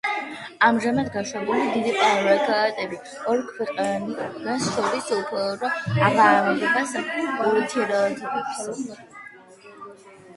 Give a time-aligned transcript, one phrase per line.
[0.67, 2.97] ამჟამად გაშვებული დიდი პროექტები,
[3.33, 5.43] ორ ქვეყანას შორის უფრო
[6.07, 8.91] აღრმავებს ურთიერთობებს.